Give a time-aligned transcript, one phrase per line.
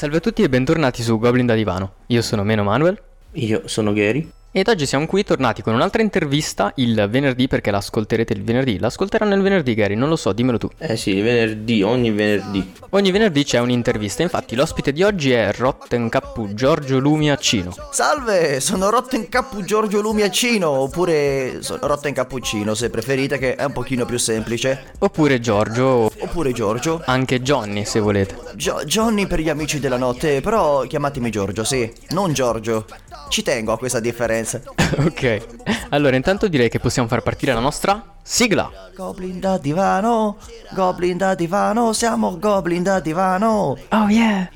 [0.00, 1.96] Salve a tutti e bentornati su Goblin da Divano.
[2.06, 2.98] Io sono Meno Manuel.
[3.32, 4.26] Io sono Gary.
[4.52, 8.80] Ed oggi siamo qui tornati con un'altra intervista il venerdì perché l'ascolterete il venerdì.
[8.80, 10.68] L'ascolteranno il venerdì, Gary, non lo so, dimmelo tu.
[10.76, 12.72] Eh sì, venerdì, ogni venerdì.
[12.90, 17.72] Ogni venerdì c'è un'intervista, infatti l'ospite di oggi è Rotten Cappu Giorgio Lumiaccino.
[17.92, 23.72] Salve, sono Rotten Cappu Giorgio Lumiaccino, oppure sono Rotten Cappuccino se preferite che è un
[23.72, 24.94] pochino più semplice.
[24.98, 27.00] Oppure Giorgio, Oppure Giorgio.
[27.06, 28.36] anche Johnny se volete.
[28.56, 32.84] Gio- Johnny per gli amici della notte, però chiamatemi Giorgio, sì, non Giorgio.
[33.28, 34.38] Ci tengo a questa differenza.
[35.06, 35.46] ok,
[35.90, 38.70] allora intanto direi che possiamo far partire la nostra sigla.
[38.94, 40.36] Goblin da divano,
[40.72, 43.76] Goblin da divano, siamo Goblin da divano.
[43.90, 44.48] Oh yeah!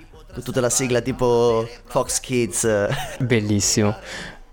[0.43, 2.69] Tutta la sigla tipo Fox Kids.
[3.21, 3.95] Bellissimo.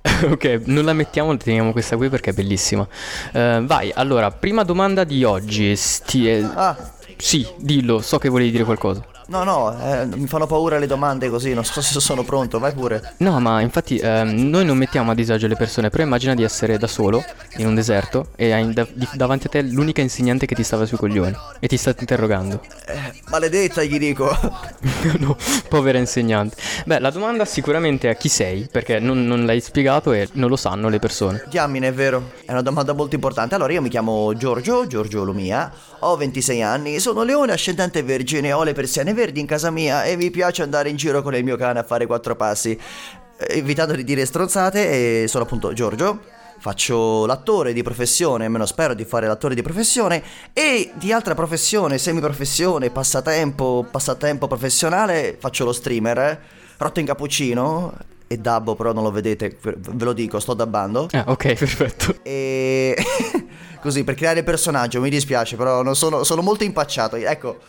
[0.29, 2.87] ok, non la mettiamo, teniamo questa qui perché è bellissima.
[3.31, 5.75] Eh, vai, allora, prima domanda di oggi.
[5.75, 6.75] Sti- Ah,
[7.17, 9.05] sì, dillo, so che volevi dire qualcosa.
[9.31, 12.73] No, no, eh, mi fanno paura le domande così, non so se sono pronto, vai
[12.73, 13.13] pure.
[13.17, 16.77] No, ma infatti ehm, noi non mettiamo a disagio le persone, però immagina di essere
[16.77, 17.23] da solo
[17.57, 20.97] in un deserto e hai da- davanti a te l'unica insegnante che ti stava sui
[20.97, 22.61] coglioni e ti sta interrogando.
[22.85, 24.29] Eh, maledetta gli dico.
[25.19, 25.37] no,
[25.69, 26.57] povera insegnante.
[26.85, 30.57] Beh, la domanda sicuramente è chi sei, perché non, non l'hai spiegato e non lo
[30.57, 31.45] sanno le persone.
[31.47, 33.55] Diamine, è vero, è una domanda molto importante.
[33.55, 38.63] Allora, io mi chiamo Giorgio, Giorgio Lumia, ho 26 anni, sono leone ascendente vergine, ho
[38.63, 41.55] le persiane verdi in casa mia e mi piace andare in giro con il mio
[41.55, 46.19] cane a fare quattro passi, eh, evitando di dire stronzate e sono appunto Giorgio.
[46.57, 50.21] Faccio l'attore di professione, almeno spero di fare l'attore di professione,
[50.53, 56.39] e di altra professione, semiprofessione, passatempo, passatempo professionale, faccio lo streamer, eh.
[56.77, 57.93] Rotto in cappuccino,
[58.27, 61.07] e dabbo però non lo vedete, ve lo dico, sto dabbando.
[61.11, 62.15] Ah, ok, perfetto.
[62.21, 62.95] E
[63.81, 67.15] così per creare il personaggio, mi dispiace, però non sono, sono molto impacciato.
[67.15, 67.59] Ecco,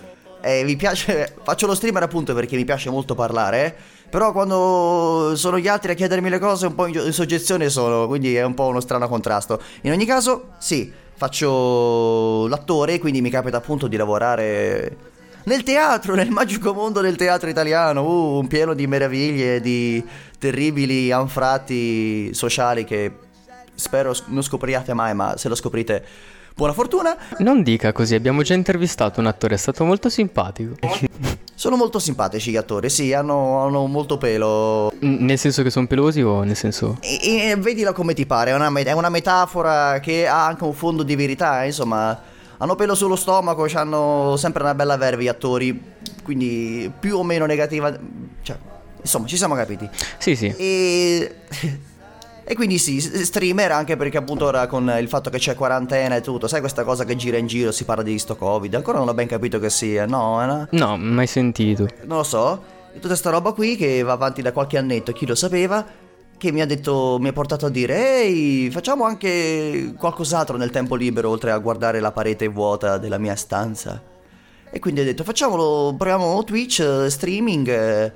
[0.43, 1.35] eh, mi piace.
[1.43, 3.75] Faccio lo streamer appunto perché mi piace molto parlare.
[4.11, 8.35] Però quando sono gli altri a chiedermi le cose un po' in, soggezione sono, quindi
[8.37, 9.59] è un po' uno strano contrasto.
[9.83, 15.11] In ogni caso, sì, faccio l'attore, quindi mi capita appunto di lavorare
[15.45, 20.05] nel teatro, nel magico mondo del teatro italiano, uh, un pieno di meraviglie, di
[20.39, 23.13] terribili anfratti sociali che
[23.75, 26.05] spero non scopriate mai, ma se lo scoprite,
[26.55, 27.17] buona fortuna.
[27.39, 30.75] Non dica così, abbiamo già intervistato un attore, è stato molto simpatico.
[31.55, 34.91] Sono molto simpatici gli attori, sì, hanno, hanno molto pelo.
[35.01, 36.99] N- nel senso che sono pelosi o nel senso...
[37.01, 40.65] E, e vedila come ti pare, è una, me- è una metafora che ha anche
[40.65, 42.31] un fondo di verità, eh, insomma.
[42.59, 45.83] Hanno pelo sullo stomaco, hanno sempre una bella verve gli attori,
[46.23, 47.97] quindi più o meno negativa.
[48.43, 48.57] Cioè,
[49.01, 49.89] insomma, ci siamo capiti.
[50.19, 50.47] Sì, sì.
[50.57, 51.37] E...
[52.45, 56.21] E quindi sì, streamer anche perché appunto ora con il fatto che c'è quarantena e
[56.21, 59.09] tutto, sai questa cosa che gira in giro, si parla di sto covid, ancora non
[59.09, 61.87] ho ben capito che sia, no, è una- No, mai sentito.
[62.05, 62.63] non lo so,
[63.01, 65.87] tutta sta roba qui che va avanti da qualche annetto, chi lo sapeva,
[66.37, 70.97] che mi ha detto, mi ha portato a dire, ehi, facciamo anche qualcos'altro nel tempo
[70.97, 74.03] libero oltre a guardare la parete vuota della mia stanza.
[74.69, 78.13] E quindi ho detto, facciamolo, proviamo Twitch, eh, streaming, eh,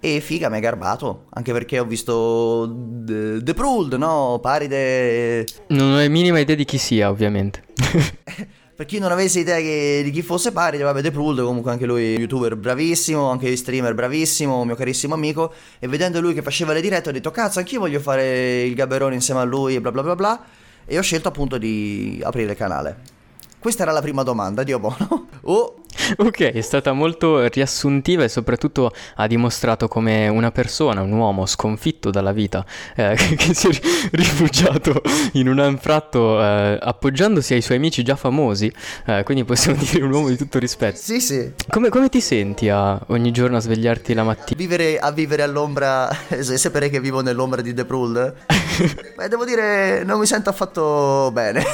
[0.00, 2.74] e figa, mi ha garbato, anche perché ho visto
[3.04, 4.38] The, The Pruld, no?
[4.40, 5.44] Paride...
[5.68, 7.62] Non ho minima idea di chi sia, ovviamente.
[8.80, 11.84] Per chi non avesse idea che- di chi fosse Paride, vabbè, The Pruld, comunque anche
[11.84, 16.80] lui youtuber bravissimo, anche streamer bravissimo, mio carissimo amico, e vedendo lui che faceva le
[16.80, 20.02] dirette ho detto, cazzo, anch'io voglio fare il gabberone insieme a lui e bla bla
[20.02, 20.44] bla bla,
[20.86, 23.18] e ho scelto appunto di aprire il canale.
[23.60, 25.26] Questa era la prima domanda, Dio buono.
[25.42, 25.76] Oh,
[26.18, 32.10] ok, è stata molto riassuntiva e soprattutto ha dimostrato come una persona, un uomo sconfitto
[32.10, 32.62] dalla vita,
[32.94, 33.80] eh, che si è ri-
[34.12, 35.00] rifugiato
[35.32, 38.70] in un anfratto eh, appoggiandosi ai suoi amici già famosi,
[39.06, 40.98] eh, quindi possiamo dire un uomo di tutto rispetto.
[40.98, 44.58] sì sì, Come, come ti senti a ogni giorno a svegliarti la mattina?
[44.60, 46.10] vivere, a vivere all'ombra
[46.42, 48.34] sapere che vivo nell'ombra di The Pruld
[49.16, 51.64] beh devo dire non mi sento affatto bene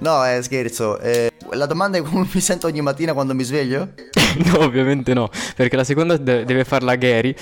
[0.00, 3.88] no eh scherzo eh, la domanda è come mi sento ogni mattina quando mi sveglio
[4.44, 7.34] no, ovviamente no, perché la seconda de- deve farla Gary, eh,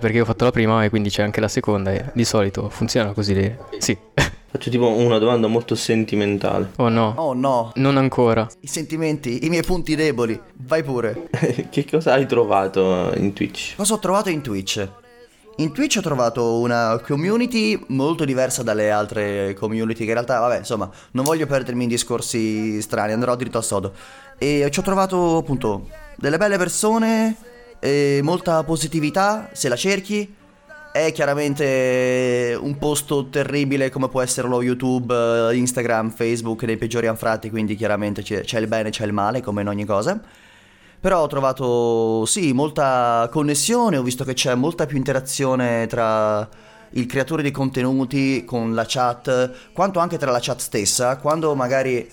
[0.00, 2.68] perché io ho fatto la prima e quindi c'è anche la seconda e di solito
[2.68, 3.34] funziona così.
[3.34, 3.96] le- Sì.
[4.52, 6.70] Faccio tipo una domanda molto sentimentale.
[6.76, 8.48] oh no, oh no non ancora.
[8.60, 11.28] i sentimenti i miei punti deboli vai pure
[11.70, 13.76] che cosa hai trovato in Twitch?
[13.76, 14.88] cosa ho trovato in Twitch
[15.60, 20.58] in Twitch ho trovato una community molto diversa dalle altre community che in realtà, vabbè,
[20.58, 23.92] insomma, non voglio perdermi in discorsi strani, andrò dritto al sodo.
[24.38, 27.36] E ci ho trovato appunto delle belle persone,
[28.22, 30.34] molta positività, se la cerchi.
[30.92, 37.48] È chiaramente un posto terribile come può essere lo YouTube, Instagram, Facebook, dei peggiori anfratti,
[37.48, 40.20] quindi chiaramente c'è il bene e c'è il male, come in ogni cosa.
[41.00, 46.46] Però ho trovato, sì, molta connessione, ho visto che c'è molta più interazione tra
[46.90, 52.06] il creatore di contenuti con la chat, quanto anche tra la chat stessa, quando magari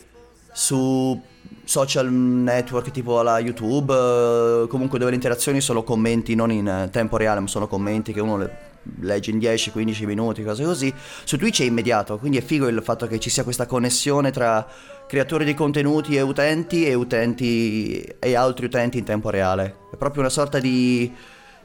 [0.53, 1.19] su
[1.65, 7.17] social network tipo la YouTube, eh, comunque dove le interazioni sono commenti non in tempo
[7.17, 8.67] reale, ma sono commenti che uno le
[9.01, 10.93] legge in 10-15 minuti, cose così.
[11.23, 14.65] Su Twitch è immediato, quindi è figo il fatto che ci sia questa connessione tra
[15.07, 19.77] creatori di contenuti e utenti e utenti e altri utenti in tempo reale.
[19.91, 21.11] È proprio una sorta di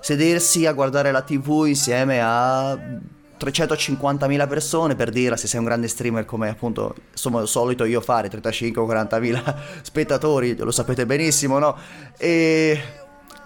[0.00, 2.78] sedersi a guardare la TV insieme a
[3.38, 8.28] 350.000 persone per dire se sei un grande streamer come appunto sono solito io fare
[8.28, 11.76] 35-40.000 spettatori lo sapete benissimo no
[12.18, 12.80] e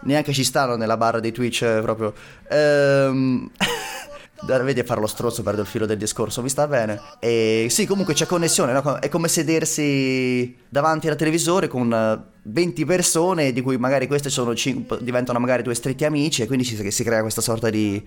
[0.02, 2.12] neanche ci stanno nella barra di Twitch eh, proprio
[2.48, 3.50] ehm
[4.44, 7.00] vedi a fare lo strozzo, perdo il filo del discorso, mi sta bene.
[7.18, 8.98] E sì, comunque c'è connessione, no?
[8.98, 15.38] è come sedersi davanti al televisore con 20 persone, di cui magari queste 5, diventano
[15.38, 18.02] magari due stretti amici, e quindi si, si crea questa sorta di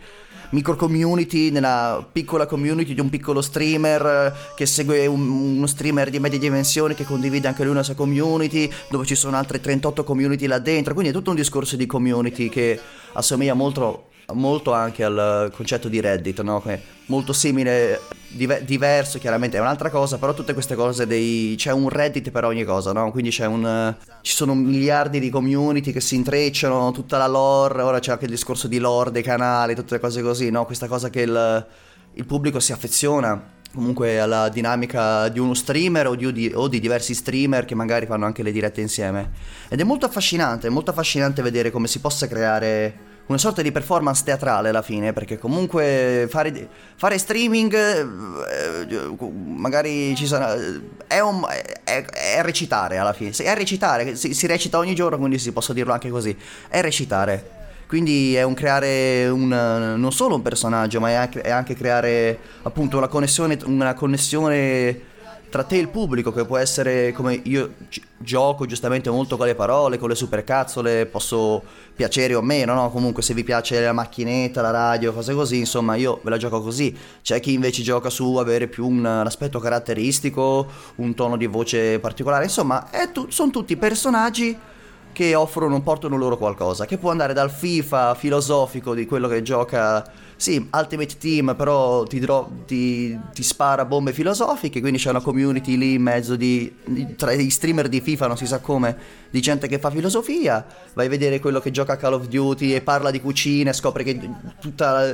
[0.52, 6.20] micro community nella piccola community di un piccolo streamer che segue un, uno streamer di
[6.20, 10.46] medie dimensioni che condivide anche lui una sua community, dove ci sono altre 38 community
[10.46, 12.80] là dentro, quindi è tutto un discorso di community che
[13.14, 16.62] assomiglia molto molto anche al concetto di Reddit, no?
[17.06, 18.00] molto simile,
[18.30, 21.56] diver- diverso chiaramente è un'altra cosa, però tutte queste cose dei...
[21.58, 23.12] c'è un Reddit per ogni cosa, no?
[23.12, 23.96] quindi un...
[24.22, 28.32] ci sono miliardi di community che si intrecciano, tutta la lore, ora c'è anche il
[28.32, 30.66] discorso di lore dei canali, tutte le cose così, no?
[30.66, 31.68] questa cosa che il,
[32.14, 37.14] il pubblico si affeziona comunque alla dinamica di uno streamer o di, o di, diversi
[37.14, 39.32] streamer che magari fanno anche le dirette insieme.
[39.70, 43.72] Ed è molto affascinante, è molto affascinante vedere come si possa creare una sorta di
[43.72, 49.16] performance teatrale alla fine, perché comunque fare, fare streaming eh,
[49.56, 50.56] magari ci sarà...
[51.06, 51.46] È, un,
[51.84, 55.74] è, è, recitare alla fine, è recitare, si, si recita ogni giorno, quindi si posso
[55.74, 56.36] dirlo anche così,
[56.68, 57.58] è recitare.
[57.88, 62.38] Quindi è un creare un, non solo un personaggio, ma è anche, è anche creare
[62.64, 65.02] appunto una connessione, una connessione
[65.50, 67.74] tra te e il pubblico che può essere come io
[68.18, 71.64] gioco giustamente molto con le parole, con le supercazzole, posso
[71.96, 72.92] piacere o meno, no?
[72.92, 76.62] Comunque se vi piace la macchinetta, la radio, cose così, insomma io ve la gioco
[76.62, 76.96] così.
[77.22, 82.44] C'è chi invece gioca su avere più un, aspetto caratteristico, un tono di voce particolare,
[82.44, 84.58] insomma tu, sono tutti personaggi
[85.12, 90.10] che offrono, portano loro qualcosa, che può andare dal FIFA filosofico di quello che gioca
[90.40, 95.76] sì, Ultimate Team, però ti, dro- ti, ti, spara bombe filosofiche, quindi c'è una community
[95.76, 98.96] lì in mezzo di, di, tra i streamer di FIFA, non si sa come,
[99.30, 100.66] di gente che fa filosofia.
[100.94, 104.04] Vai a vedere quello che gioca a Call of Duty e parla di cucina scopre
[104.04, 104.18] che
[104.62, 105.14] tutta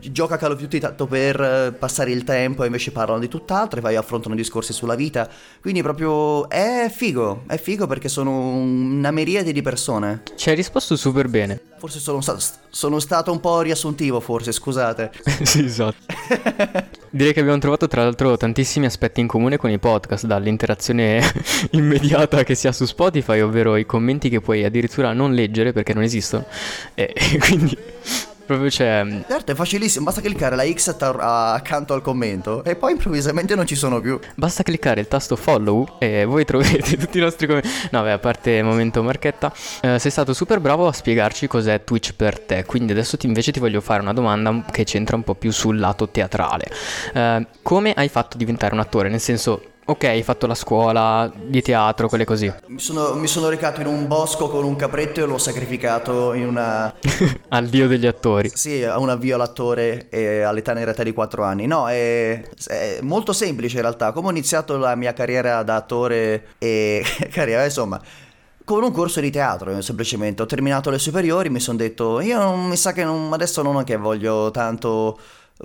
[0.00, 3.78] gioca Call of Duty tanto per eh, passare il tempo e invece parlano di tutt'altro
[3.78, 5.28] e poi affrontano discorsi sulla vita.
[5.60, 10.22] Quindi proprio è figo, è figo perché sono una miriade di persone.
[10.36, 11.60] Ci hai risposto super bene.
[11.78, 12.38] Forse sono, sta-
[12.70, 15.10] sono stato un po' riassuntivo, forse, scusate.
[15.42, 15.96] sì, esatto.
[17.10, 21.20] Direi che abbiamo trovato tra l'altro tantissimi aspetti in comune con i podcast, dall'interazione
[21.72, 25.92] immediata che si ha su Spotify, ovvero i commenti che puoi addirittura non leggere perché
[25.92, 26.46] non esistono.
[26.94, 27.76] E quindi
[28.52, 29.02] Proprio c'è.
[29.02, 30.04] Mm, certo, è facilissimo.
[30.04, 34.18] Basta cliccare la X accanto al commento e poi improvvisamente non ci sono più.
[34.34, 37.68] Basta cliccare il tasto follow e voi troverete tutti i nostri commenti.
[37.92, 39.50] No, beh, a parte momento marchetta,
[39.80, 42.64] eh, sei stato super bravo a spiegarci cos'è Twitch per te.
[42.66, 45.78] Quindi adesso ti, invece ti voglio fare una domanda che c'entra un po' più sul
[45.78, 46.66] lato teatrale.
[47.14, 49.08] Eh, come hai fatto a diventare un attore?
[49.08, 52.52] Nel senso, Ok, hai fatto la scuola di teatro, quelle così.
[52.68, 56.46] Mi sono, mi sono recato in un bosco con un capretto e l'ho sacrificato in
[56.46, 56.94] una...
[57.48, 58.48] Al dio degli attori.
[58.54, 61.66] Sì, a un avvio all'attore eh, all'età in realtà di 4 anni.
[61.66, 64.12] No, è, è, molto semplice in realtà.
[64.12, 67.04] Come ho iniziato la mia carriera da attore e...
[67.30, 68.00] carriera, insomma
[68.64, 72.68] con un corso di teatro semplicemente ho terminato le superiori mi sono detto io non,
[72.68, 75.18] mi sa che non, adesso non è che voglio tanto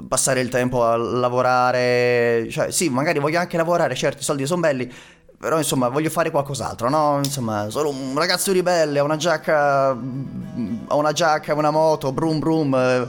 [0.07, 4.61] passare il tempo a lavorare, cioè sì, magari voglio anche lavorare, certo i soldi sono
[4.61, 4.91] belli,
[5.39, 7.19] però insomma voglio fare qualcos'altro, no?
[7.23, 12.75] Insomma, sono un ragazzo ribelle, ho una giacca, ho una giacca, una moto, brum brum,
[12.75, 13.07] eh,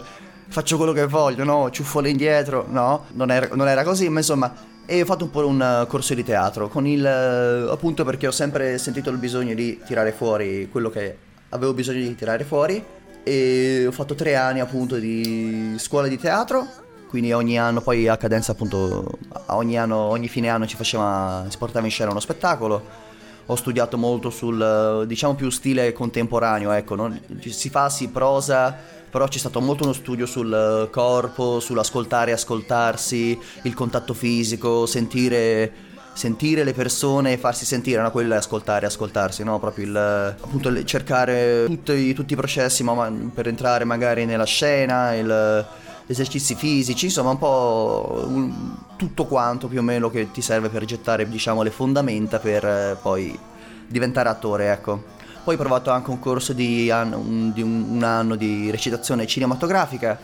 [0.48, 1.70] faccio quello che voglio, no?
[1.70, 3.06] Ciuffole indietro, no?
[3.12, 4.66] Non era, non era così, ma insomma...
[4.90, 8.78] E ho fatto un po' un corso di teatro, con il, appunto perché ho sempre
[8.78, 11.14] sentito il bisogno di tirare fuori quello che
[11.50, 12.82] avevo bisogno di tirare fuori
[13.28, 16.66] e ho fatto tre anni appunto di scuola di teatro.
[17.08, 21.56] Quindi ogni anno poi a cadenza appunto ogni anno ogni fine anno ci faceva si
[21.56, 23.06] portava in scena uno spettacolo.
[23.46, 27.18] Ho studiato molto sul diciamo più stile contemporaneo ecco non,
[27.48, 28.76] si fa sì prosa
[29.08, 35.87] però c'è stato molto uno studio sul corpo sull'ascoltare ascoltarsi il contatto fisico sentire
[36.18, 38.10] sentire le persone e farsi sentire, no?
[38.10, 39.60] quello è ascoltare, ascoltarsi, no?
[39.60, 45.64] Proprio il, appunto cercare tutti, tutti i processi ma, per entrare magari nella scena, il,
[46.04, 48.52] gli esercizi fisici, insomma un po' un,
[48.96, 52.98] tutto quanto più o meno che ti serve per gettare diciamo le fondamenta per eh,
[53.00, 53.38] poi
[53.86, 55.16] diventare attore, ecco.
[55.48, 60.18] Poi ho provato anche un corso di, anno, un, di un, anno di recitazione cinematografica.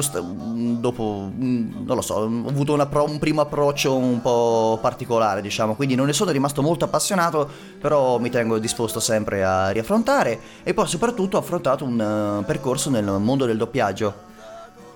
[0.00, 5.74] St- dopo, non lo so, ho avuto appro- un primo approccio un po' particolare, diciamo,
[5.74, 7.48] quindi non ne sono rimasto molto appassionato,
[7.80, 10.38] però mi tengo disposto sempre a riaffrontare.
[10.62, 14.26] E poi soprattutto ho affrontato un uh, percorso nel mondo del doppiaggio.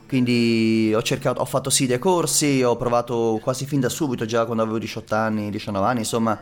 [0.07, 4.45] Quindi ho cercato, ho fatto sì dei corsi, ho provato quasi fin da subito, già
[4.45, 6.39] quando avevo 18 anni, 19 anni, insomma,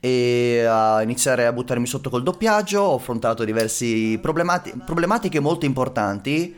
[0.00, 6.56] e a iniziare a buttarmi sotto col doppiaggio, ho affrontato diverse problemati- problematiche molto importanti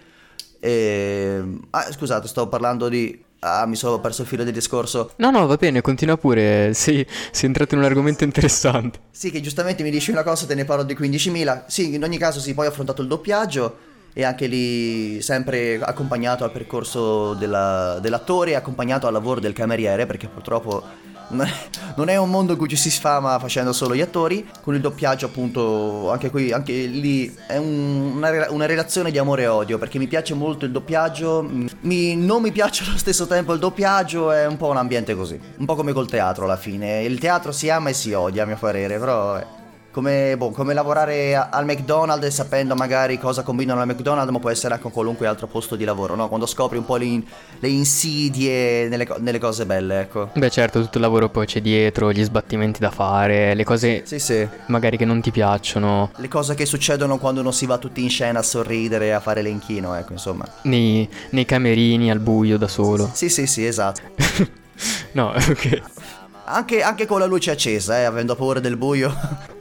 [0.60, 1.42] e...
[1.70, 3.30] Ah, scusate, stavo parlando di...
[3.40, 5.14] Ah, mi sono perso il filo del discorso.
[5.16, 6.72] No, no, va bene, continua pure.
[6.74, 9.00] Sei, sei entrato in un argomento interessante.
[9.10, 11.64] Sì, che giustamente mi dici una cosa, te ne parlo di 15.000.
[11.66, 13.76] Sì, in ogni caso, sì, poi ho affrontato il doppiaggio
[14.12, 20.28] e anche lì sempre accompagnato al percorso della, dell'attore, accompagnato al lavoro del cameriere, perché
[20.28, 20.84] purtroppo
[21.28, 24.48] non è un mondo in cui ci si sfama facendo solo gli attori.
[24.62, 29.42] Con il doppiaggio, appunto, anche qui, anche lì è un, una, una, relazione di amore
[29.42, 29.78] e odio.
[29.78, 31.48] Perché mi piace molto il doppiaggio.
[31.80, 34.32] Mi, non mi piace allo stesso tempo il doppiaggio.
[34.32, 35.38] È un po' un ambiente così.
[35.58, 37.02] Un po' come col teatro alla fine.
[37.02, 38.98] Il teatro si ama e si odia, a mio parere.
[38.98, 39.38] Però.
[39.38, 39.61] Eh
[39.92, 44.74] come, boh, come, lavorare al McDonald's sapendo magari cosa combinano al McDonald's, ma può essere
[44.74, 46.28] anche qualunque altro posto di lavoro, no?
[46.28, 47.22] Quando scopri un po' le,
[47.60, 50.30] le insidie nelle, nelle, cose belle, ecco.
[50.34, 54.18] Beh, certo, tutto il lavoro poi c'è dietro, gli sbattimenti da fare, le cose sì,
[54.18, 54.48] sì.
[54.66, 56.10] magari che non ti piacciono.
[56.16, 59.20] Le cose che succedono quando non si va tutti in scena a sorridere e a
[59.20, 60.46] fare l'enchino, ecco, insomma.
[60.62, 63.10] Nei, nei camerini, al buio, da solo.
[63.12, 64.00] Sì, sì, sì, esatto.
[65.12, 65.82] no, ok.
[66.52, 69.10] Anche, anche, con la luce accesa, eh, avendo paura del buio.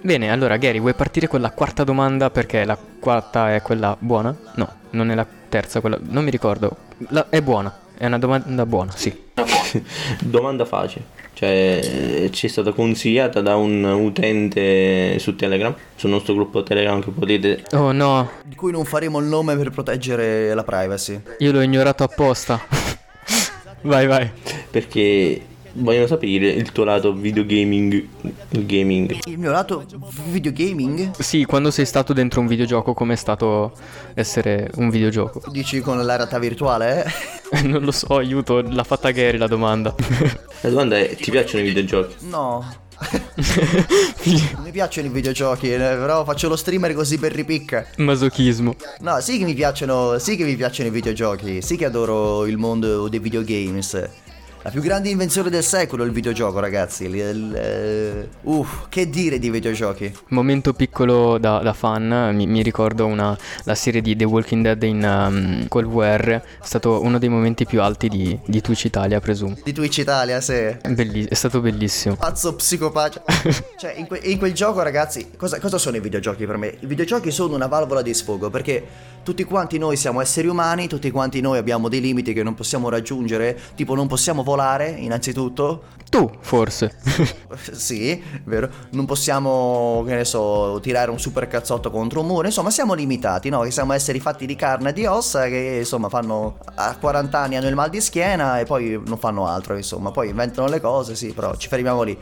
[0.01, 4.35] Bene, allora Gary, vuoi partire con la quarta domanda perché la quarta è quella buona?
[4.55, 5.97] No, non è la terza, quella...
[6.01, 6.75] non mi ricordo.
[7.09, 7.27] La...
[7.29, 9.29] È buona, è una domanda buona, sì.
[10.19, 11.19] domanda facile.
[11.33, 17.09] Cioè, ci è stata consigliata da un utente su Telegram, sul nostro gruppo Telegram che
[17.09, 17.63] potete...
[17.71, 18.31] Oh no.
[18.43, 21.21] Di cui non faremo il nome per proteggere la privacy.
[21.39, 22.59] Io l'ho ignorato apposta.
[23.83, 24.29] vai, vai.
[24.69, 25.41] Perché
[25.73, 28.07] Vogliono sapere il tuo lato videogaming.
[28.49, 29.17] Il gaming.
[29.25, 29.85] Il mio lato
[30.25, 31.17] videogaming?
[31.19, 33.71] Sì, quando sei stato dentro un videogioco, com'è stato
[34.13, 35.41] essere un videogioco?
[35.49, 37.05] Dici con la realtà virtuale,
[37.51, 37.61] eh?
[37.63, 39.95] non lo so, aiuto, l'ha fatta Gary la domanda.
[40.61, 42.15] La domanda è: ti piacciono i videogiochi?
[42.27, 42.65] No.
[44.53, 47.87] non mi piacciono i videogiochi, eh, però faccio lo streamer così per ripicca.
[47.97, 48.75] Masochismo.
[48.99, 52.57] No, sì che mi piacciono, sì che mi piacciono i videogiochi, sì che adoro il
[52.57, 54.09] mondo dei videogames.
[54.63, 57.05] La più grande invenzione del secolo il videogioco, ragazzi.
[57.05, 60.13] Il, il, uh, uff, che dire di videogiochi?
[60.27, 64.83] Momento piccolo da, da fan, mi, mi ricordo una, la serie di The Walking Dead
[64.83, 66.21] in um, Cold War.
[66.29, 69.57] È stato uno dei momenti più alti di, di Twitch Italia, presumo.
[69.63, 70.77] Di Twitch Italia, sì.
[70.89, 72.15] Belli- è stato bellissimo.
[72.15, 73.25] Pazzo psicopatico.
[73.79, 76.77] cioè, in, que- in, quel gioco, ragazzi, cosa, cosa sono i videogiochi per me?
[76.81, 78.85] I videogiochi sono una valvola di sfogo perché
[79.23, 82.89] tutti quanti noi siamo esseri umani, tutti quanti noi abbiamo dei limiti che non possiamo
[82.89, 85.83] raggiungere, tipo non possiamo volare, innanzitutto.
[86.09, 86.93] Tu, forse.
[87.71, 88.69] sì, vero.
[88.91, 93.49] Non possiamo, che ne so, tirare un super cazzotto contro un muro, insomma siamo limitati,
[93.49, 93.61] no?
[93.61, 97.55] Che siamo esseri fatti di carne e di ossa che insomma fanno a 40 anni
[97.55, 101.15] hanno il mal di schiena e poi non fanno altro, insomma, poi inventano le cose,
[101.15, 102.17] sì, però ci fermiamo lì.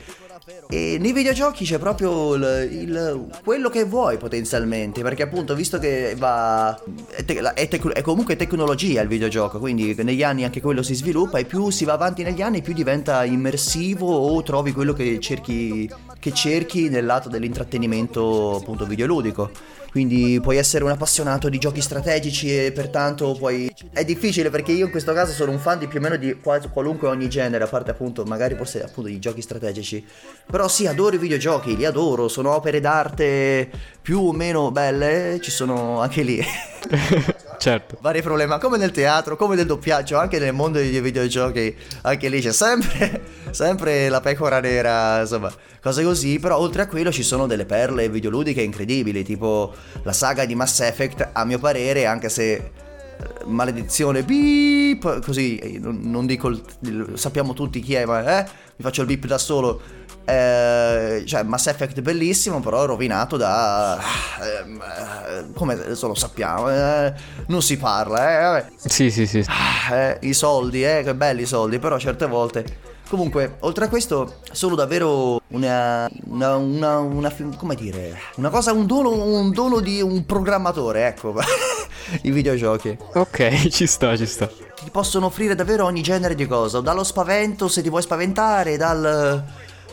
[0.69, 6.15] E nei videogiochi c'è proprio il, il, quello che vuoi potenzialmente, perché appunto visto che
[6.17, 6.79] va...
[7.09, 10.95] È, te, è, tec, è, comunque tecnologia il videogioco, quindi negli anni anche quello si
[10.95, 15.19] sviluppa e più si va avanti negli anni più diventa immersivo o trovi quello che
[15.19, 15.89] cerchi,
[16.19, 22.65] che cerchi nel lato dell'intrattenimento appunto videoludico quindi puoi essere un appassionato di giochi strategici
[22.65, 23.73] e pertanto puoi...
[23.91, 26.39] È difficile perché io in questo caso sono un fan di più o meno di
[26.39, 30.05] qualunque ogni genere, a parte appunto magari forse appunto di giochi strategici.
[30.45, 33.69] Però sì, adoro i videogiochi, li adoro, sono opere d'arte
[34.01, 36.43] più o meno belle, ci sono anche lì.
[37.59, 37.97] certo.
[38.01, 42.41] Vari problemi, come nel teatro, come nel doppiaggio, anche nel mondo dei videogiochi, anche lì
[42.41, 45.51] c'è sempre, sempre la pecora nera, insomma,
[45.81, 49.73] cose così, però oltre a quello ci sono delle perle videoludiche incredibili, tipo
[50.03, 55.77] la saga di Mass Effect, a mio parere, anche se eh, maledizione beep così eh,
[55.77, 58.43] non, dico il, sappiamo tutti chi è ma eh,
[58.77, 59.81] mi faccio il beep da solo
[60.29, 67.13] eh, cioè Mass Effect bellissimo però rovinato da eh, come adesso lo sappiamo eh,
[67.47, 71.47] non si parla eh, sì sì sì ah, eh, i soldi eh che belli i
[71.47, 77.73] soldi però certe volte Comunque, oltre a questo, sono davvero una, una, una, una come
[77.73, 81.33] dire, una cosa, un dono, un dono di un programmatore, ecco,
[82.21, 82.95] i videogiochi.
[83.15, 84.45] Ok, ci sta, ci sta.
[84.45, 89.43] Ti possono offrire davvero ogni genere di cosa, dallo spavento se ti vuoi spaventare, dal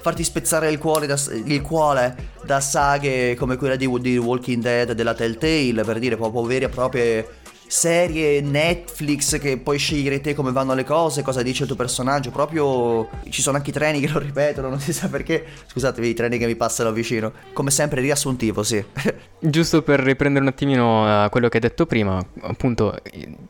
[0.00, 4.92] farti spezzare il cuore da, il cuore da saghe come quella di, di Walking Dead
[4.92, 7.28] della Telltale, per dire proprio vere e proprie
[7.66, 12.30] serie Netflix che puoi scegliere te come vanno le cose, cosa dice il tuo personaggio.
[12.30, 15.44] Proprio ci sono anche i treni che lo ripetono, non si sa perché.
[15.66, 17.32] Scusatevi, i treni che mi passano vicino.
[17.52, 18.84] Come sempre, riassuntivo, sì.
[19.38, 22.98] Giusto per riprendere un attimino uh, quello che hai detto prima, appunto,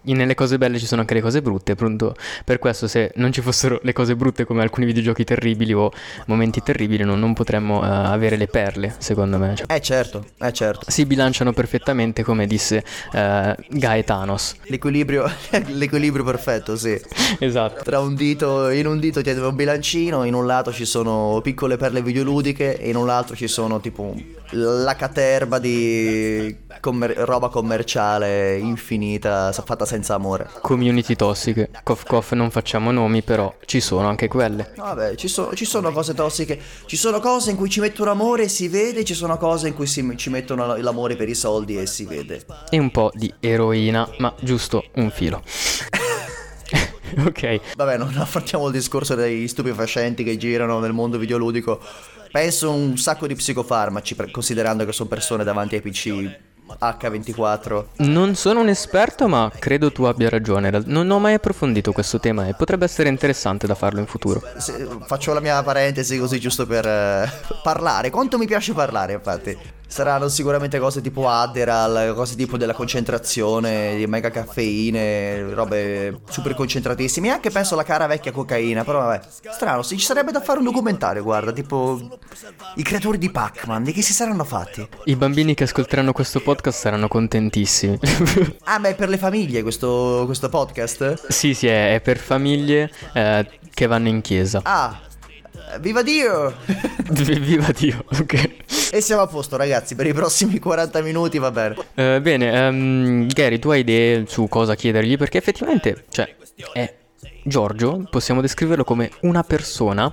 [0.02, 1.72] nelle cose belle ci sono anche le cose brutte.
[1.72, 5.90] Appunto, per questo, se non ci fossero le cose brutte come alcuni videogiochi terribili o
[6.26, 9.54] momenti terribili, non, non potremmo uh, avere le perle, secondo me.
[9.54, 10.90] Cioè, eh, certo, eh, certo.
[10.90, 12.82] Si bilanciano perfettamente, come disse
[13.12, 14.54] uh, Guy Thanos.
[14.68, 15.30] L'equilibrio,
[15.66, 16.98] l'equilibrio perfetto, sì.
[17.38, 17.82] Esatto.
[17.84, 21.76] Tra un dito, in un dito tiene un bilancino, in un lato ci sono piccole
[21.76, 24.14] perle videoludiche e in un altro ci sono tipo
[24.50, 30.48] la caterba di commer- roba commerciale infinita fatta senza amore.
[30.60, 31.70] Community tossiche.
[31.82, 34.72] Coff coff non facciamo nomi, però ci sono anche quelle.
[34.76, 36.58] Vabbè, ci, so- ci sono cose tossiche.
[36.86, 39.74] Ci sono cose in cui ci mettono amore e si vede, ci sono cose in
[39.74, 42.44] cui si- ci mettono l'amore per i soldi e si vede.
[42.70, 45.42] E un po' di eroina, ma giusto un filo.
[47.24, 47.60] ok.
[47.76, 51.80] Vabbè, non affrontiamo il discorso dei stupefacenti che girano nel mondo videoludico.
[52.30, 56.36] Penso un sacco di psicofarmaci, considerando che sono persone davanti ai PC
[56.80, 57.84] H24.
[57.98, 60.70] Non sono un esperto, ma credo tu abbia ragione.
[60.84, 64.42] Non ho mai approfondito questo tema e potrebbe essere interessante da farlo in futuro.
[64.56, 67.30] Se, faccio la mia parentesi così giusto per eh,
[67.62, 68.10] parlare.
[68.10, 69.56] Quanto mi piace parlare, infatti.
[69.88, 77.28] Saranno sicuramente cose tipo Adderal, cose tipo della concentrazione, di mega caffeine, robe super concentratissime.
[77.28, 78.84] E anche penso alla cara vecchia cocaina.
[78.84, 82.18] Però vabbè, strano, ci sarebbe da fare un documentario, guarda, tipo
[82.74, 84.86] i creatori di Pac-Man, di chi si saranno fatti?
[85.04, 87.98] I bambini che ascolteranno questo podcast saranno contentissimi.
[88.64, 91.28] ah, ma è per le famiglie questo, questo podcast?
[91.28, 94.60] Sì, sì, è, è per famiglie eh, che vanno in chiesa.
[94.62, 94.98] Ah,
[95.80, 96.54] viva Dio!
[97.10, 98.50] viva Dio, ok.
[98.92, 99.94] E siamo a posto, ragazzi.
[99.94, 101.76] Per i prossimi 40 minuti va bene.
[101.94, 105.16] Uh, bene, um, Gary, tu hai idee su cosa chiedergli?
[105.16, 106.34] Perché effettivamente, cioè,
[106.72, 106.94] è
[107.46, 110.12] Giorgio, possiamo descriverlo come una persona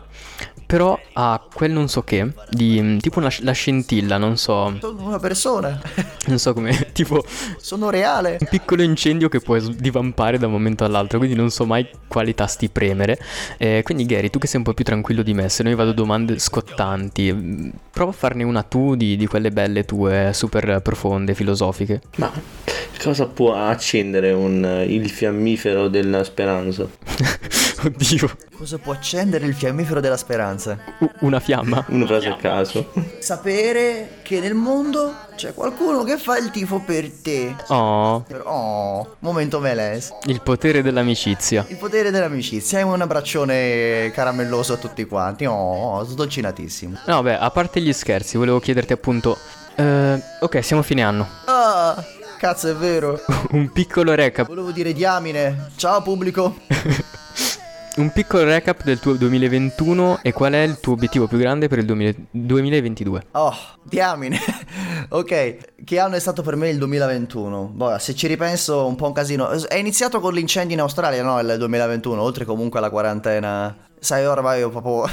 [0.74, 4.76] però ha quel non so che, di mm, tipo una, la scintilla, non so.
[4.80, 5.80] Sono una persona.
[6.26, 7.24] Non so come, tipo.
[7.58, 8.38] Sono reale.
[8.40, 12.34] Un piccolo incendio che può divampare da un momento all'altro, quindi non so mai quali
[12.34, 13.20] tasti premere.
[13.58, 15.92] Eh, quindi, Gary, tu che sei un po' più tranquillo di me, se noi vado
[15.92, 21.34] domande scottanti, mm, prova a farne una tu di, di quelle belle tue, super profonde,
[21.36, 22.02] filosofiche.
[22.16, 22.32] Ma
[23.04, 26.88] cosa può accendere un, il fiammifero della speranza?
[27.86, 28.30] Oddio.
[28.56, 30.78] Cosa può accendere il fiammifero della speranza?
[31.00, 31.84] U- una fiamma?
[31.90, 32.94] Una frase a caso.
[33.20, 37.54] Sapere che nel mondo c'è qualcuno che fa il tifo per te.
[37.68, 38.24] Oh.
[38.44, 40.14] Oh, momento meles.
[40.28, 41.66] Il potere dell'amicizia.
[41.68, 42.80] Il potere dell'amicizia.
[42.80, 45.46] È un abbraccione caramelloso a tutti quanti.
[45.46, 47.00] Oh, dolcinatissimo.
[47.08, 49.38] No, beh, a parte gli scherzi, volevo chiederti appunto...
[49.76, 51.28] Uh, ok, siamo a fine anno.
[51.46, 52.02] Ah,
[52.44, 53.18] cazzo è vero.
[53.52, 54.48] un piccolo recap.
[54.48, 55.70] Volevo dire diamine.
[55.78, 56.58] Ciao pubblico.
[57.96, 61.78] Un piccolo recap del tuo 2021 e qual è il tuo obiettivo più grande per
[61.78, 63.28] il 2022?
[63.34, 63.54] Oh,
[63.84, 64.40] diamine.
[65.10, 67.72] ok, che anno è stato per me il 2021?
[67.72, 69.50] Boh, se ci ripenso un po' un casino.
[69.50, 73.78] È iniziato con l'incendio in Australia, no, il 2021, oltre comunque alla quarantena.
[74.00, 75.06] Sai, ormai ho proprio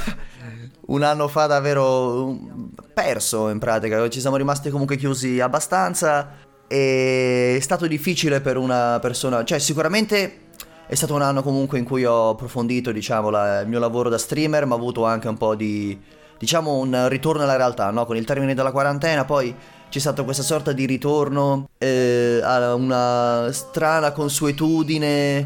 [0.87, 2.35] un anno fa davvero
[2.95, 4.09] perso in pratica.
[4.09, 6.49] Ci siamo rimasti comunque chiusi abbastanza.
[6.71, 10.47] È stato difficile per una persona, cioè sicuramente
[10.87, 14.17] è stato un anno comunque in cui ho approfondito, diciamo, la, il mio lavoro da
[14.17, 15.99] streamer, ma ho avuto anche un po' di,
[16.39, 18.05] diciamo, un ritorno alla realtà, no?
[18.05, 19.53] Con il termine della quarantena, poi
[19.89, 25.45] c'è stata questa sorta di ritorno eh, a una strana consuetudine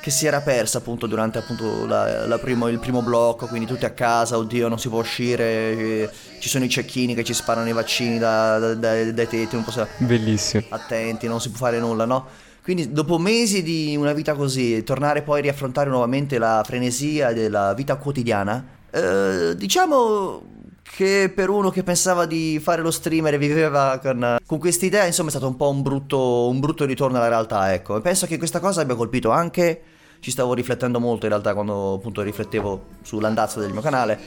[0.00, 3.84] che si era persa appunto durante appunto la, la primo, il primo blocco, quindi tutti
[3.86, 6.10] a casa, oddio non si può uscire, eh,
[6.44, 9.64] ci sono i cecchini che ci sparano i vaccini da, da, da, dai tetti, non
[9.64, 9.88] possiamo...
[9.96, 10.62] Bellissimo.
[10.68, 12.26] Attenti, non si può fare nulla, no?
[12.62, 17.72] Quindi dopo mesi di una vita così, tornare poi a riaffrontare nuovamente la frenesia della
[17.72, 20.42] vita quotidiana, eh, diciamo
[20.82, 25.06] che per uno che pensava di fare lo streamer e viveva con, con questa idea,
[25.06, 27.96] insomma è stato un po' un brutto, un brutto ritorno alla realtà, ecco.
[27.96, 29.80] E penso che questa cosa abbia colpito anche
[30.24, 34.18] ci stavo riflettendo molto in realtà quando appunto riflettevo sull'andazzo del mio canale,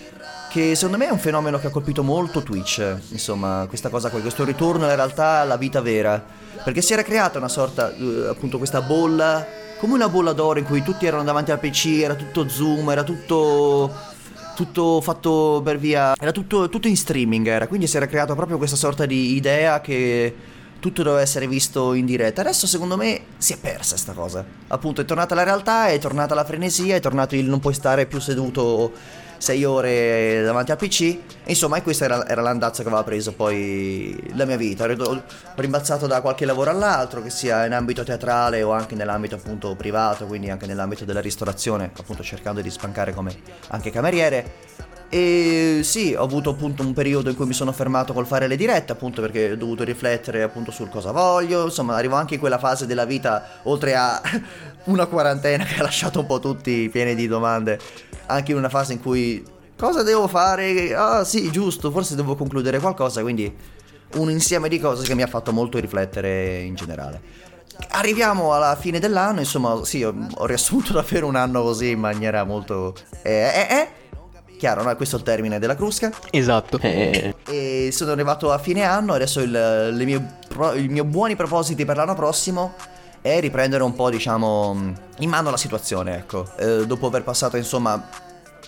[0.51, 4.21] che secondo me è un fenomeno che ha colpito molto Twitch, insomma, questa cosa qui,
[4.21, 6.23] questo ritorno alla realtà, alla vita vera,
[6.63, 9.43] perché si era creata una sorta, uh, appunto, questa bolla
[9.79, 13.01] come una bolla d'oro in cui tutti erano davanti al PC, era tutto zoom, era
[13.01, 13.91] tutto
[14.55, 18.57] tutto fatto per via era tutto, tutto in streaming era quindi si era creata proprio
[18.57, 20.33] questa sorta di idea che
[20.79, 22.41] tutto doveva essere visto in diretta.
[22.41, 24.45] Adesso secondo me si è persa sta cosa.
[24.67, 28.05] Appunto è tornata la realtà, è tornata la frenesia, è tornato il non puoi stare
[28.05, 28.91] più seduto
[29.37, 31.17] 6 ore davanti al PC.
[31.45, 34.85] Insomma, e questa era, era l'andazzo che aveva preso poi la mia vita.
[34.85, 35.23] Ho
[35.55, 40.25] rimbalzato da qualche lavoro all'altro, che sia in ambito teatrale o anche nell'ambito appunto privato,
[40.25, 43.35] quindi anche nell'ambito della ristorazione, appunto cercando di spancare come
[43.69, 44.65] anche cameriere.
[45.09, 48.57] E sì, ho avuto appunto un periodo in cui mi sono fermato col fare le
[48.57, 51.63] dirette, appunto perché ho dovuto riflettere appunto sul cosa voglio.
[51.63, 54.21] Insomma, arrivo anche in quella fase della vita, oltre a
[54.85, 57.79] una quarantena che ha lasciato un po' tutti pieni di domande,
[58.25, 59.43] anche in una fase in cui
[59.77, 60.93] cosa devo fare?
[60.93, 63.55] Ah sì, giusto, forse devo concludere qualcosa, quindi
[64.15, 67.45] un insieme di cose che mi ha fatto molto riflettere in generale.
[67.89, 72.43] Arriviamo alla fine dell'anno, insomma, sì, ho, ho riassunto davvero un anno così in maniera
[72.43, 72.93] molto...
[73.21, 74.05] Eh, eh, eh
[74.57, 74.95] Chiaro, no?
[74.95, 76.11] Questo è il termine della crusca.
[76.31, 76.79] Esatto.
[76.81, 81.35] Eh, E sono arrivato a fine anno, adesso il, le mie, pro- i miei buoni
[81.35, 82.73] propositi per l'anno prossimo
[83.21, 86.47] è riprendere un po', diciamo, in mano la situazione, ecco.
[86.57, 88.07] Eh, dopo aver passato, insomma,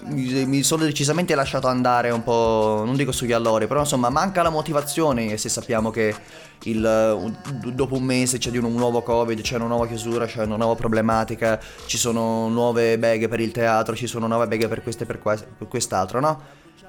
[0.06, 4.50] mi sono decisamente lasciato andare un po', non dico sugli allori, però insomma manca la
[4.50, 6.16] motivazione e se sappiamo che
[6.64, 7.32] il,
[7.74, 10.76] dopo un mese c'è di un nuovo covid, c'è una nuova chiusura, c'è una nuova
[10.76, 15.06] problematica, ci sono nuove beghe per il teatro, ci sono nuove beghe per questo e
[15.06, 16.42] per, per quest'altro, no?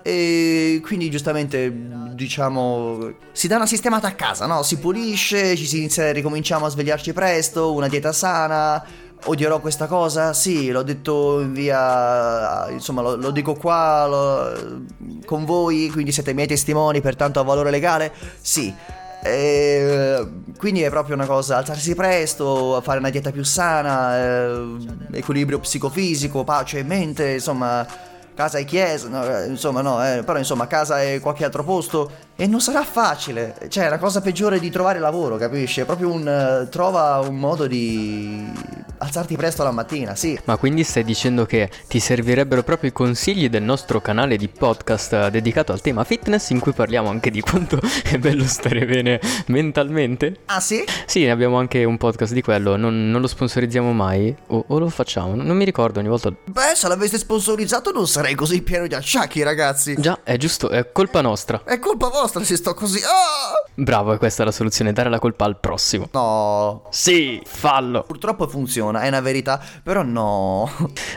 [0.02, 1.70] E quindi giustamente
[2.14, 4.62] diciamo si dà una sistemata a casa, no?
[4.62, 9.08] Si pulisce, ci si inizia, ricominciamo a svegliarci presto, una dieta sana.
[9.24, 10.32] Odierò questa cosa?
[10.32, 12.68] Sì, l'ho detto in via.
[12.70, 14.82] Insomma, lo, lo dico qua lo-
[15.26, 18.12] con voi, quindi siete miei testimoni, pertanto ha valore legale?
[18.40, 18.74] Sì.
[19.22, 24.76] E, quindi è proprio una cosa, alzarsi presto, fare una dieta più sana, eh,
[25.12, 27.86] equilibrio psicofisico, pace in mente, insomma,
[28.34, 32.10] casa e chiesa, no, eh, insomma no, eh, però insomma casa e qualche altro posto
[32.40, 35.82] e non sarà facile, cioè la cosa peggiore di trovare lavoro, capisci?
[35.82, 38.50] È proprio un, eh, trova un modo di
[38.96, 40.40] alzarti presto la mattina, sì.
[40.44, 45.12] Ma quindi stai dicendo che ti servirebbero proprio i consigli del nostro canale di podcast
[45.12, 49.20] eh, dedicato al tema fitness in cui parliamo anche di quanto è bello stare bene
[49.48, 50.36] mentalmente?
[50.46, 50.82] Ah sì?
[51.04, 54.78] Sì, ne abbiamo anche un podcast di quello, non, non lo sponsorizziamo mai o, o
[54.78, 56.30] lo facciamo, non mi ricordo ogni volta.
[56.30, 59.94] Beh, se l'aveste sponsorizzato non sarei così pieno di acciacchi, ragazzi.
[59.98, 61.64] Già, è giusto, è colpa nostra.
[61.64, 62.98] È colpa vostra se sto così.
[62.98, 63.60] Ah!
[63.74, 66.08] Bravo, è questa la soluzione, dare la colpa al prossimo.
[66.12, 66.84] No.
[66.90, 68.02] Sì, fallo.
[68.02, 70.70] Purtroppo funziona, è una verità, però no.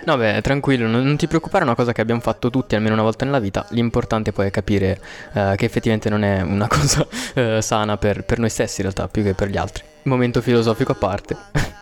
[0.06, 2.93] No, beh, tranquillo, non, non ti preoccupare, è una cosa che abbiamo fatto tutti almeno
[2.93, 3.65] una volta nella vita.
[3.69, 4.99] L'importante poi è capire
[5.34, 9.08] eh, che effettivamente non è una cosa eh, sana per, per noi stessi in realtà,
[9.08, 9.84] più che per gli altri.
[10.04, 11.38] Momento filosofico a parte.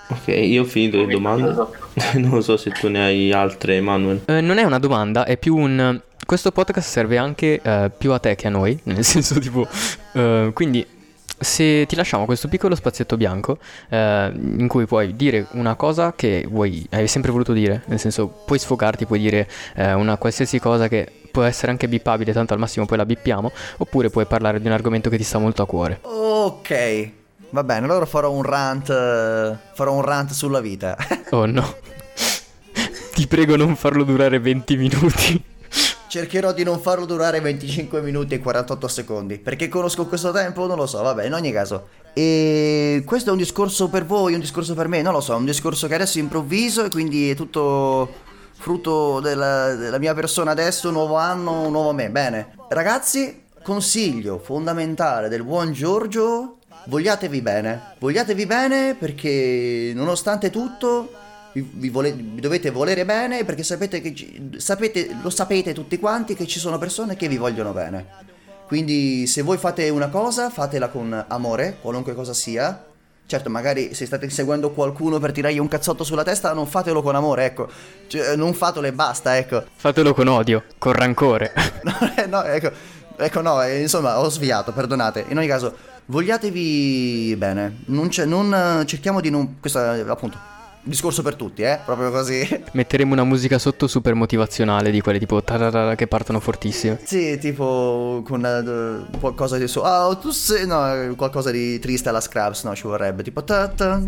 [0.10, 1.54] ok, io ho finito le domande.
[2.16, 4.22] non lo so se tu ne hai altre, Manuel.
[4.26, 6.02] Eh, non è una domanda, è più un...
[6.32, 9.68] Questo podcast serve anche eh, più a te che a noi, nel senso tipo...
[10.14, 10.88] eh, quindi
[11.38, 13.58] se ti lasciamo questo piccolo spazietto bianco
[13.90, 18.28] eh, in cui puoi dire una cosa che vuoi, hai sempre voluto dire, nel senso
[18.46, 22.60] puoi sfogarti, puoi dire eh, una qualsiasi cosa che può essere anche bippabile, tanto al
[22.60, 25.68] massimo poi la bippiamo, oppure puoi parlare di un argomento che ti sta molto a
[25.68, 26.00] cuore.
[26.04, 27.10] Ok.
[27.50, 28.90] Va bene, allora farò un rant.
[28.90, 30.96] eh, Farò un rant sulla vita.
[31.32, 31.76] Oh no.
[33.16, 35.44] Ti prego non farlo durare 20 minuti.
[36.12, 39.38] Cercherò di non farlo durare 25 minuti e 48 secondi.
[39.38, 40.68] Perché conosco questo tempo?
[40.68, 41.88] Non lo so, vabbè, in ogni caso.
[42.12, 45.38] E questo è un discorso per voi, un discorso per me, non lo so, è
[45.38, 48.12] un discorso che adesso improvviso e quindi è tutto
[48.52, 52.10] frutto della, della mia persona adesso, nuovo anno, nuovo me.
[52.10, 52.56] Bene.
[52.68, 57.96] Ragazzi, consiglio fondamentale del buon Giorgio, vogliatevi bene.
[58.00, 61.10] Vogliatevi bene perché nonostante tutto
[61.54, 64.14] vi, vi vole- vi dovete volere bene perché sapete che
[64.58, 68.30] sapete, lo sapete tutti quanti che ci sono persone che vi vogliono bene.
[68.68, 72.86] Quindi se voi fate una cosa, fatela con amore, qualunque cosa sia.
[73.26, 77.16] Certo, magari se state seguendo qualcuno per tirargli un cazzotto sulla testa, non fatelo con
[77.16, 77.68] amore, ecco.
[78.08, 79.64] Cioè, non fatelo e basta, ecco.
[79.76, 81.52] Fatelo con odio, con rancore.
[81.84, 82.72] No, eh, no, ecco,
[83.18, 85.26] ecco, no, eh, insomma, ho sviato, perdonate.
[85.28, 87.80] In ogni caso, vogliatevi bene.
[87.88, 89.60] Non c'è, non, eh, cerchiamo di non...
[89.60, 90.51] Questo è appunto
[90.84, 92.48] discorso per tutti, eh, proprio così.
[92.74, 97.00] Metteremo una musica sotto super motivazionale di quelle tipo tararara che partono fortissime.
[97.04, 99.80] Sì, tipo con eh, qualcosa di su.
[99.80, 100.66] Ah, tu sei.
[100.66, 103.24] No, qualcosa di triste alla Scraps, no, ci vorrebbe.
[103.24, 103.44] Tipo.
[103.44, 104.02] ta ta.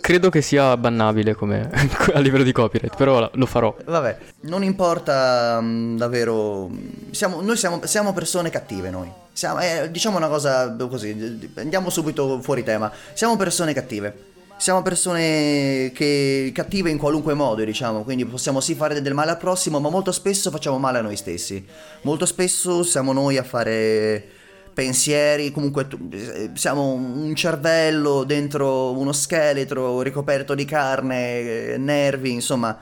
[0.00, 1.70] Credo che sia bannabile come
[2.12, 3.76] a livello di copyright, però lo farò.
[3.84, 6.70] Vabbè, non importa mm, davvero.
[7.10, 9.10] Siamo, noi siamo, siamo persone cattive, noi.
[9.32, 12.90] Siamo, eh, diciamo una cosa così, andiamo subito fuori tema.
[13.12, 14.32] Siamo persone cattive.
[14.64, 19.36] Siamo persone che cattive in qualunque modo, diciamo, quindi possiamo sì fare del male al
[19.36, 21.62] prossimo, ma molto spesso facciamo male a noi stessi.
[22.04, 24.26] Molto spesso siamo noi a fare
[24.72, 32.74] pensieri, comunque eh, siamo un cervello dentro uno scheletro ricoperto di carne, nervi, insomma,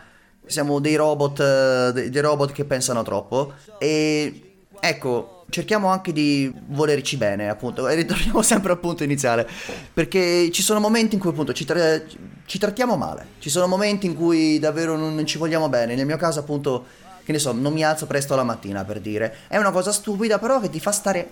[0.47, 7.19] siamo dei robot, eh, dei robot che pensano troppo e ecco, cerchiamo anche di volerci
[7.19, 9.47] bene, appunto, e ritorniamo sempre al punto iniziale,
[9.93, 12.01] perché ci sono momenti in cui appunto ci, tra-
[12.47, 16.17] ci trattiamo male, ci sono momenti in cui davvero non ci vogliamo bene, nel mio
[16.17, 16.87] caso appunto,
[17.23, 20.38] che ne so, non mi alzo presto la mattina per dire, è una cosa stupida
[20.38, 21.31] però che ti fa stare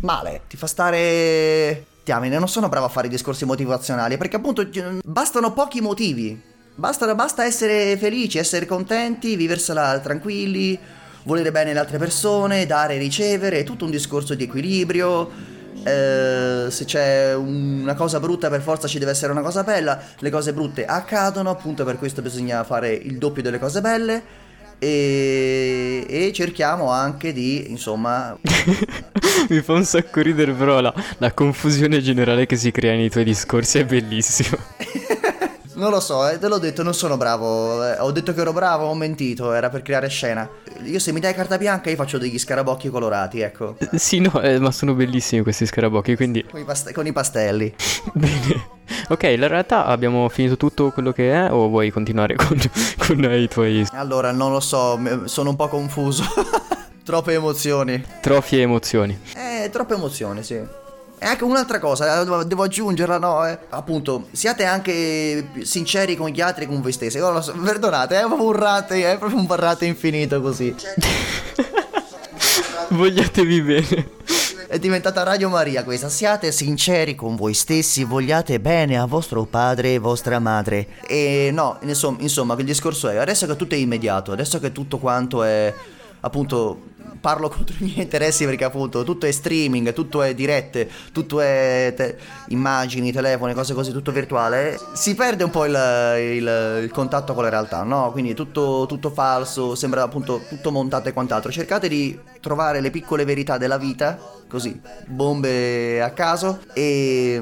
[0.00, 1.86] male, ti fa stare...
[2.06, 4.64] Diamine, non sono bravo a fare discorsi motivazionali, perché appunto
[5.02, 6.40] bastano pochi motivi,
[6.76, 10.78] basta, basta essere felici, essere contenti, viversela tranquilli,
[11.26, 15.54] volere bene le altre persone, dare e ricevere, è tutto un discorso di equilibrio.
[15.84, 20.30] Eh, se c'è una cosa brutta per forza ci deve essere una cosa bella, le
[20.30, 24.44] cose brutte accadono, appunto per questo bisogna fare il doppio delle cose belle.
[24.78, 28.36] E, e cerchiamo anche di insomma
[29.48, 33.24] mi fa un sacco ridere però la, la confusione generale che si crea nei tuoi
[33.24, 34.58] discorsi è bellissimo
[35.76, 37.84] Non lo so, eh, te l'ho detto, non sono bravo.
[37.84, 40.48] Eh, ho detto che ero bravo, ho mentito, era per creare scena.
[40.84, 43.76] Io se mi dai carta bianca io faccio degli scarabocchi colorati, ecco.
[43.78, 46.42] Eh, sì, no, eh, ma sono bellissimi questi scarabocchi, quindi...
[46.50, 47.74] Con i, past- con i pastelli.
[48.14, 48.68] Bene.
[49.08, 52.58] Ok, in realtà abbiamo finito tutto quello che è o vuoi continuare con,
[52.96, 53.86] con i tuoi...
[53.92, 56.24] Allora, non lo so, sono un po' confuso.
[57.04, 58.02] troppe emozioni.
[58.22, 59.18] Troppe emozioni.
[59.34, 60.84] Eh, troppe emozioni, sì.
[61.18, 63.46] E anche un'altra cosa, eh, devo aggiungerla, no?
[63.46, 63.58] Eh?
[63.70, 67.18] Appunto, siate anche sinceri con gli altri e con voi stessi.
[67.18, 70.74] Oh, so, perdonate, è proprio un rate, è proprio un barrate infinito così.
[72.88, 74.10] Vogliatevi bene.
[74.68, 76.10] È diventata Radio Maria questa.
[76.10, 80.86] Siate sinceri con voi stessi, vogliate bene a vostro padre e vostra madre.
[81.06, 84.98] E no, insomma, insomma, il discorso è, adesso che tutto è immediato, adesso che tutto
[84.98, 85.72] quanto è
[86.20, 91.40] appunto parlo contro i miei interessi perché appunto tutto è streaming, tutto è dirette, tutto
[91.40, 92.16] è te-
[92.48, 97.42] immagini, telefoni, cose così, tutto virtuale, si perde un po' il, il, il contatto con
[97.42, 98.10] la realtà, no?
[98.12, 101.50] Quindi tutto, tutto, falso, sembra appunto tutto montato e quant'altro.
[101.50, 107.40] Cercate di trovare le piccole verità della vita, così, bombe a caso e,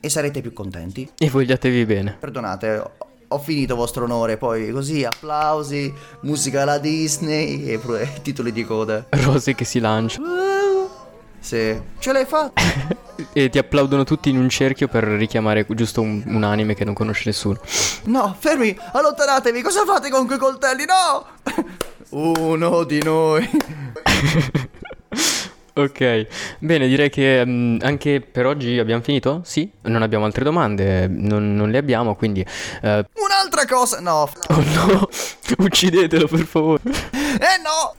[0.00, 1.10] e sarete più contenti.
[1.18, 2.16] E vogliatevi bene.
[2.18, 8.64] Perdonate, ho finito vostro onore, poi così applausi, musica alla Disney e, e titoli di
[8.64, 9.06] coda.
[9.10, 10.20] Rose che si lancia.
[11.38, 12.62] Sì, ce l'hai fatta.
[13.32, 16.94] e ti applaudono tutti in un cerchio per richiamare giusto un, un, anime che non
[16.94, 17.58] conosce nessuno.
[18.04, 20.84] No, fermi, allontanatevi, cosa fate con quei coltelli?
[20.86, 21.26] No!
[22.10, 23.48] Uno di noi.
[25.74, 26.26] Ok,
[26.58, 29.40] bene, direi che um, anche per oggi abbiamo finito?
[29.42, 29.70] Sì?
[29.82, 32.44] Non abbiamo altre domande, non, non le abbiamo, quindi...
[32.82, 32.86] Uh...
[32.86, 34.28] Un'altra cosa, no.
[34.48, 35.08] Oh no,
[35.64, 36.82] uccidetelo per favore.
[36.84, 37.94] Eh no!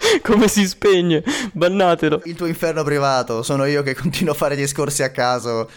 [0.22, 1.22] Come si spegne?
[1.52, 2.22] Bannatelo.
[2.24, 5.68] Il tuo inferno privato, sono io che continuo a fare discorsi a caso.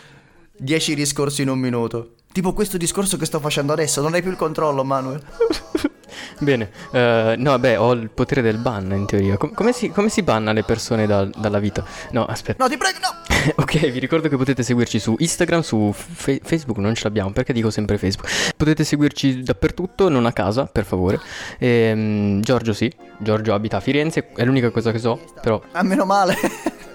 [0.55, 2.13] Dieci discorsi in un minuto.
[2.31, 5.21] Tipo questo discorso che sto facendo adesso, non hai più il controllo, Manuel.
[6.39, 9.37] Bene, uh, no, beh, ho il potere del ban in teoria.
[9.37, 11.83] Com- come, si, come, si, banna le persone da- dalla vita?
[12.11, 12.63] No, aspetta.
[12.63, 13.53] No, ti prego, no!
[13.63, 17.53] ok, vi ricordo che potete seguirci su Instagram, su fe- Facebook, non ce l'abbiamo, perché
[17.53, 18.53] dico sempre Facebook.
[18.55, 21.19] Potete seguirci dappertutto, non a casa, per favore.
[21.57, 25.61] E, um, Giorgio sì, Giorgio abita a Firenze, è l'unica cosa che so, però...
[25.71, 26.35] A meno male.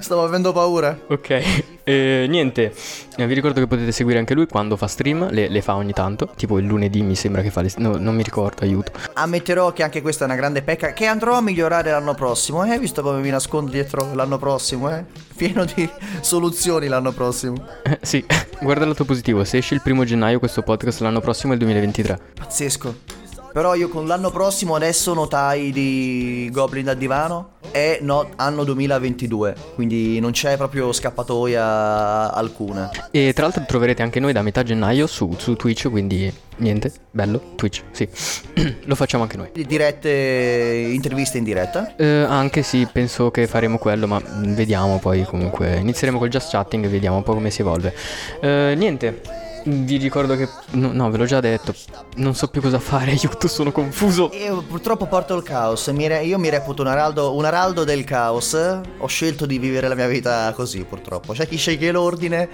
[0.00, 0.98] Stavo avendo paura.
[1.08, 1.72] Ok.
[1.84, 2.72] E, niente,
[3.16, 5.92] eh, vi ricordo che potete seguire anche lui quando fa stream, le, le fa ogni
[5.92, 7.70] tanto, tipo il lunedì mi sembra che fa le...
[7.76, 8.92] No, non mi ricordo, aiuto.
[9.14, 12.78] Ammetterò che anche questa è una grande pecca che andrò a migliorare l'anno prossimo, eh?
[12.78, 15.04] Visto come mi nascondo dietro l'anno prossimo, eh?
[15.36, 15.88] Pieno di
[16.20, 17.56] soluzioni l'anno prossimo.
[17.82, 18.24] Eh, sì,
[18.60, 21.60] guarda il lato positivo, se esce il primo gennaio questo podcast l'anno prossimo è il
[21.60, 22.18] 2023.
[22.34, 23.22] Pazzesco.
[23.54, 29.54] Però io con l'anno prossimo adesso notai di Goblin da divano è no, anno 2022,
[29.76, 32.90] quindi non c'è proprio scappatoia alcuna.
[33.12, 37.52] E tra l'altro troverete anche noi da metà gennaio su, su Twitch, quindi niente, bello,
[37.54, 38.08] Twitch, sì.
[38.86, 39.50] Lo facciamo anche noi.
[39.52, 41.94] Dirette, interviste in diretta?
[41.94, 45.76] Eh, anche sì, penso che faremo quello, ma vediamo poi comunque.
[45.76, 47.94] Inizieremo col just chatting e vediamo un po' come si evolve.
[48.40, 49.43] Eh, niente.
[49.66, 50.48] Vi ricordo che.
[50.72, 51.74] No, no, ve l'ho già detto.
[52.16, 54.30] Non so più cosa fare, aiuto, sono confuso.
[54.34, 55.86] Io purtroppo porto il caos.
[55.86, 58.54] io mi reputo un araldo, un araldo del caos.
[58.98, 61.32] Ho scelto di vivere la mia vita così, purtroppo.
[61.32, 62.48] C'è chi sceglie l'ordine.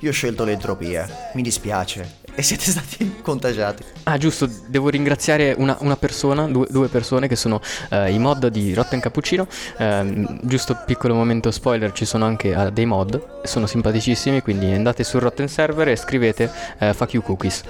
[0.00, 1.30] Io ho scelto l'entropia.
[1.34, 2.18] Mi dispiace.
[2.40, 3.84] E siete stati contagiati.
[4.04, 8.48] Ah, giusto, devo ringraziare una, una persona, due, due, persone che sono uh, i mod
[8.48, 9.46] di Rotten Cappuccino.
[9.78, 15.04] Uh, giusto piccolo momento spoiler, ci sono anche uh, dei mod, sono simpaticissimi, quindi andate
[15.04, 16.50] sul Rotten Server e scrivete
[16.94, 17.62] Fuck you cookies.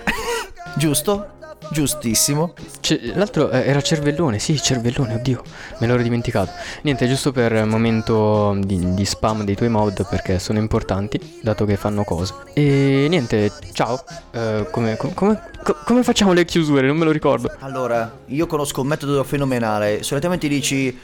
[0.77, 1.39] giusto?
[1.71, 2.55] Giustissimo.
[2.81, 5.43] C- l'altro eh, era cervellone, sì, cervellone, oddio,
[5.79, 6.51] me l'ho dimenticato.
[6.83, 11.77] Niente, giusto per momento di, di, spam dei tuoi mod perché sono importanti, dato che
[11.77, 12.35] fanno cose.
[12.55, 14.03] E niente, ciao.
[14.33, 16.87] Uh, come, com- come, co- come facciamo le chiusure?
[16.87, 17.55] Non me lo ricordo.
[17.61, 20.03] Allora, io conosco un metodo fenomenale.
[20.03, 20.99] Solitamente dici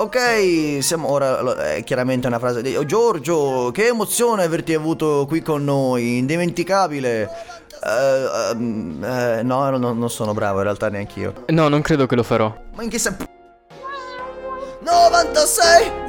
[0.00, 1.74] Ok, siamo ora.
[1.74, 2.76] È chiaramente una frase di.
[2.76, 7.28] Oh, Giorgio, che emozione averti avuto qui con noi, indimenticabile.
[7.82, 11.44] Uh, um, uh, no, no, non sono bravo in realtà neanche io.
[11.48, 12.54] No, non credo che lo farò.
[12.74, 13.26] Ma in che senso?
[14.80, 16.07] 96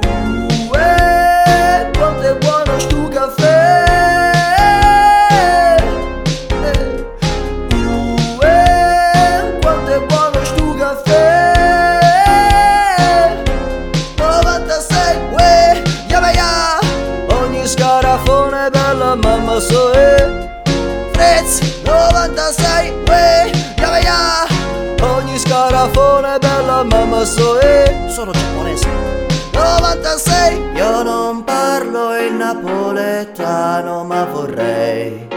[32.52, 35.28] napoletano ma vorrei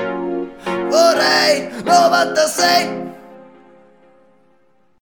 [0.89, 3.12] Vorrei 96